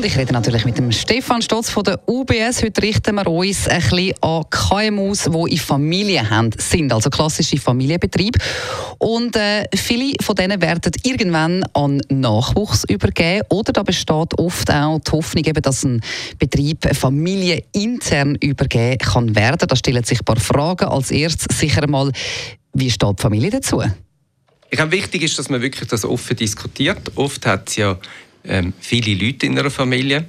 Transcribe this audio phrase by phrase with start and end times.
[0.00, 2.62] Und ich rede natürlich mit dem Stefan Stotz von der UBS.
[2.62, 7.58] Heute richten wir uns ein bisschen an KMUs, die in Familien haben, sind, also klassische
[7.58, 8.38] Familienbetriebe.
[8.96, 13.44] Und äh, viele von denen werden irgendwann an Nachwuchs übergeben.
[13.50, 16.00] Oder da besteht oft auch die Hoffnung, eben, dass ein
[16.38, 19.68] Betrieb familienintern übergeben kann werden.
[19.68, 20.86] Da stellen sich ein paar Fragen.
[20.86, 22.10] Als erstes sicher mal,
[22.72, 23.82] wie steht die Familie dazu?
[24.70, 27.12] Ich glaube, wichtig ist, dass man wirklich das offen diskutiert.
[27.16, 27.98] Oft hat es ja
[28.50, 30.26] ähm, viele Leute in einer Familie.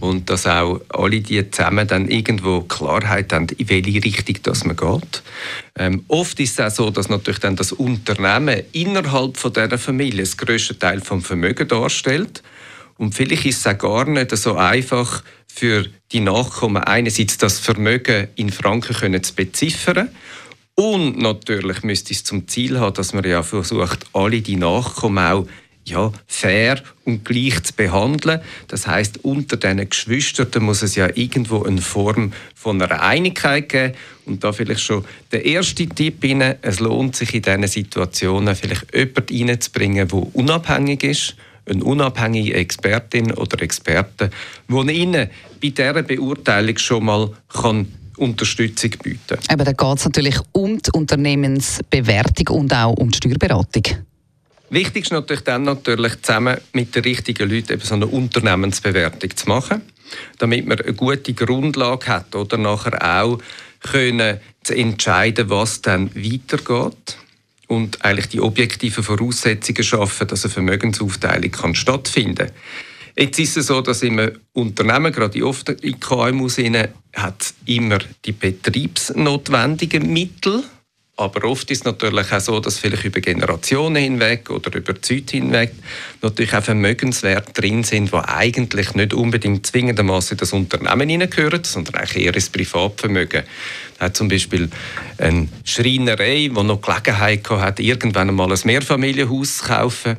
[0.00, 4.74] Und dass auch alle die zusammen dann irgendwo Klarheit haben, in welche Richtung das man
[4.74, 5.22] geht.
[5.78, 10.22] Ähm, oft ist es auch so, dass natürlich dann das Unternehmen innerhalb von dieser Familie
[10.22, 12.42] das grösste Teil vom Vermögen darstellt.
[12.98, 18.26] Und vielleicht ist es auch gar nicht so einfach für die Nachkommen einerseits das Vermögen
[18.34, 20.08] in Franken können zu beziffern.
[20.74, 25.46] Und natürlich müsste es zum Ziel haben, dass man ja versucht, alle die Nachkommen auch
[25.84, 28.40] ja, fair und gleich zu behandeln.
[28.68, 33.94] Das heißt, unter diesen Geschwistern muss es ja irgendwo eine Form von einer Einigkeit geben.
[34.24, 38.94] Und da vielleicht schon der erste Tipp Ihnen, es lohnt sich in diesen Situationen vielleicht
[38.94, 41.36] jemanden reinzubringen, der unabhängig ist,
[41.68, 44.30] eine unabhängige Expertin oder Experte,
[44.68, 49.38] die Ihnen bei dieser Beurteilung schon mal kann Unterstützung bieten kann.
[49.48, 53.82] Aber da geht es natürlich um die Unternehmensbewertung und auch um die Steuerberatung.
[54.72, 59.46] Wichtig ist natürlich dann natürlich zusammen mit den richtigen Leuten eben so eine Unternehmensbewertung zu
[59.46, 59.82] machen,
[60.38, 63.38] damit man eine gute Grundlage hat oder nachher auch
[63.80, 67.18] können zu entscheiden, was dann weitergeht
[67.68, 72.56] und eigentlich die objektiven Voraussetzungen schaffen, dass eine Vermögensaufteilung kann stattfinden kann.
[73.14, 80.10] Jetzt ist es so, dass im Unternehmen, gerade oft in KMUs, hat immer die betriebsnotwendigen
[80.10, 80.64] Mittel
[81.16, 85.00] aber oft ist es natürlich auch so, dass vielleicht über Generationen hinweg oder über die
[85.02, 85.72] Zeit hinweg
[86.22, 91.96] natürlich auch Vermögenswerte drin sind, die eigentlich nicht unbedingt zwingendermaßen in das Unternehmen hineingehören, sondern
[91.96, 93.42] eigentlich eher ins Privatvermögen.
[93.98, 94.70] Da hat zum Beispiel
[95.18, 100.16] eine Schreinerei, die noch Gelegenheit hat, irgendwann einmal ein Mehrfamilienhaus zu kaufen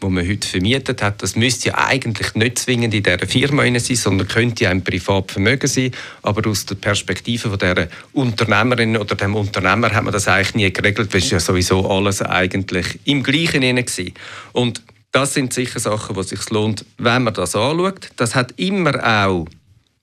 [0.00, 3.96] wo man heute vermietet hat, das müsste ja eigentlich nicht zwingend in dieser Firma sein,
[3.96, 5.90] sondern könnte ja ein Privatvermögen sein.
[6.22, 10.72] Aber aus der Perspektive von dieser Unternehmerin oder dem Unternehmer hat man das eigentlich nie
[10.72, 14.04] geregelt, weil es ja sowieso alles eigentlich im Gleichen war.
[14.52, 18.10] Und das sind sicher Sachen, die es sich lohnt, wenn man das anschaut.
[18.16, 19.46] Das hat immer auch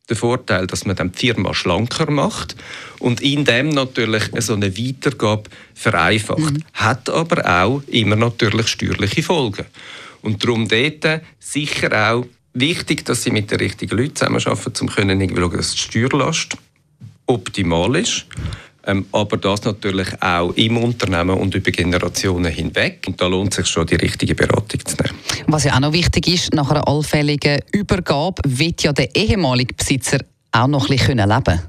[0.10, 2.56] den Vorteil, dass man dann die Firma schlanker macht
[3.00, 6.40] und in dem natürlich so eine Weitergabe vereinfacht.
[6.40, 6.64] Mhm.
[6.74, 9.66] Hat aber auch immer natürlich steuerliche Folgen.
[10.22, 14.88] Und darum dort sicher auch wichtig, dass sie mit den richtigen Leuten zusammenarbeiten, um zu
[14.90, 16.58] schauen, dass die Steuerlast
[17.26, 18.26] optimal ist.
[18.86, 23.06] Ähm, aber das natürlich auch im Unternehmen und über Generationen hinweg.
[23.08, 25.18] Und da lohnt es sich schon, die richtige Beratung zu nehmen.
[25.48, 30.20] Was ja auch noch wichtig ist, nach einer allfälligen Übergabe wird ja der ehemalige Besitzer
[30.52, 31.62] auch noch ein bisschen leben können.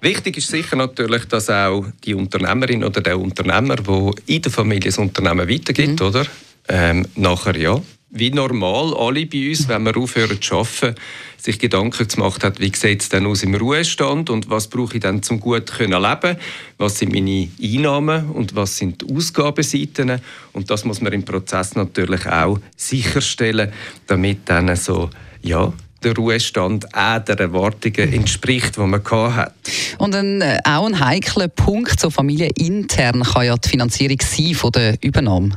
[0.00, 4.90] Wichtig ist sicher natürlich, dass auch die Unternehmerin oder der Unternehmer, der in der Familie
[4.90, 6.06] das Unternehmen weitergibt, mhm.
[6.06, 6.26] oder?
[6.68, 7.80] Ähm, nachher ja
[8.12, 10.94] wie normal alle bei uns, wenn wir aufhören zu arbeiten,
[11.38, 15.00] sich Gedanken gemacht hat, wie sieht es denn aus im Ruhestand und was brauche ich
[15.00, 16.36] dann zum gut können leben,
[16.78, 20.20] was sind meine Einnahmen und was sind die Ausgabenseiten
[20.52, 23.72] und das muss man im Prozess natürlich auch sicherstellen,
[24.06, 25.72] damit dann so ja
[26.04, 29.54] der Ruhestand auch der Erwartungen entspricht, die man hat.
[29.98, 34.72] Und ein, äh, auch ein heikler Punkt so familienintern kann ja die Finanzierung sein von
[34.72, 35.54] der Übernahme.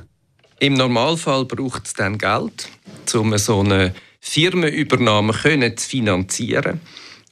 [0.60, 2.70] Im Normalfall braucht es dann Geld,
[3.14, 6.80] um so eine Firmenübernahme können zu finanzieren.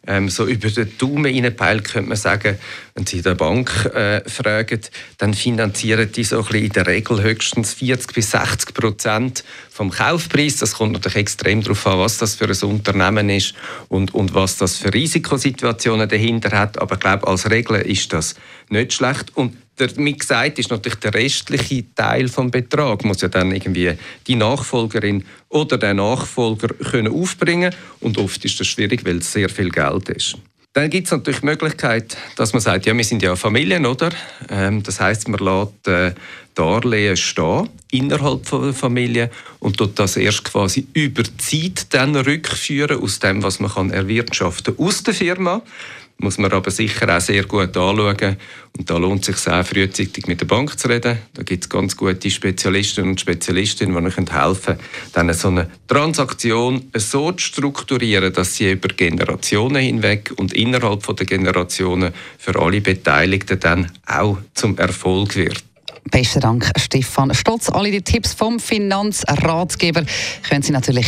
[0.06, 2.58] Ähm, so über den Daumen reinpeilt könnte man sagen,
[2.94, 4.82] wenn Sie der Bank äh, fragen,
[5.18, 10.58] dann finanzieren die so ein in der Regel höchstens 40 bis 60 Prozent vom Kaufpreis.
[10.58, 13.56] Das kommt natürlich extrem darauf an, was das für ein Unternehmen ist
[13.88, 16.80] und, und was das für Risikosituationen dahinter hat.
[16.80, 18.36] Aber ich glaube, als Regel ist das
[18.70, 19.36] nicht schlecht.
[19.36, 23.94] Und wie gesagt, ist natürlich der restliche Teil vom Betrag muss ja dann irgendwie
[24.28, 29.50] die Nachfolgerin oder der Nachfolger können aufbringen und oft ist das schwierig, weil es sehr
[29.50, 30.38] viel Geld ist.
[30.74, 34.10] Dann gibt es natürlich die Möglichkeit, dass man sagt, ja, wir sind ja Familien, oder?
[34.50, 36.16] Ähm, das heißt, man lässt äh,
[36.56, 43.20] Darlehen stehen innerhalb der Familie und dort das erst quasi über Zeit dann rückführen aus
[43.20, 45.62] dem, was man kann erwirtschaften aus der Firma
[46.18, 48.38] muss man aber sicher auch sehr gut anschauen.
[48.78, 51.20] Und da lohnt es sich auch frühzeitig mit der Bank zu reden.
[51.34, 54.78] Da gibt es ganz gute Spezialisten und Spezialistinnen, die euch helfen
[55.14, 61.26] können, so eine Transaktion so zu strukturieren, dass sie über Generationen hinweg und innerhalb der
[61.26, 65.64] Generationen für alle Beteiligten dann auch zum Erfolg wird.
[66.12, 67.70] Besten Dank, Stefan Stotz.
[67.70, 70.04] Alle die Tipps vom Finanzratgeber
[70.48, 71.08] können Sie natürlich